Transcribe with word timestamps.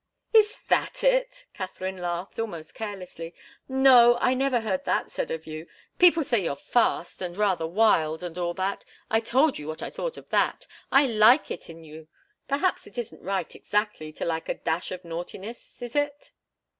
"Is 0.33 0.57
that 0.67 1.03
it?" 1.03 1.45
Katharine 1.53 1.97
laughed, 1.97 2.39
almost 2.39 2.73
carelessly. 2.73 3.35
"No, 3.69 4.17
I 4.19 4.33
never 4.33 4.61
heard 4.61 4.83
that 4.85 5.11
said 5.11 5.29
of 5.29 5.45
you. 5.45 5.67
People 5.99 6.23
say 6.23 6.43
you're 6.43 6.55
fast, 6.55 7.21
and 7.21 7.37
rather 7.37 7.67
wild 7.67 8.23
and 8.23 8.35
all 8.35 8.55
that. 8.55 8.83
I 9.11 9.19
told 9.19 9.59
you 9.59 9.67
what 9.67 9.83
I 9.83 9.91
thought 9.91 10.17
of 10.17 10.31
that 10.31 10.65
I 10.91 11.05
like 11.05 11.51
it 11.51 11.69
in 11.69 11.83
you. 11.83 12.07
Perhaps 12.47 12.87
it 12.87 12.97
isn't 12.97 13.21
right, 13.21 13.53
exactly, 13.55 14.11
to 14.13 14.25
like 14.25 14.49
a 14.49 14.55
dash 14.55 14.91
of 14.91 15.05
naughtiness 15.05 15.79
is 15.83 15.95
it?" 15.95 16.31